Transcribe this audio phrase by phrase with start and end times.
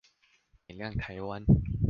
[0.65, 1.45] 點亮台灣